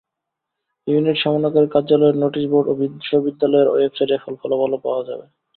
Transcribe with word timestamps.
Unit 0.87 1.17
সমন্বয়কারীর 1.19 1.73
কার্যালয়ের 1.75 2.19
notice 2.23 2.45
board 2.51 2.67
ও 2.67 2.73
বিশ্ববিদ্যালয়ের 2.81 3.71
ওয়েবসাইটে 3.71 4.15
এ 4.17 4.21
ফলাফল 4.41 4.51
পাওয়া 4.85 5.01
যাবে। 5.07 5.25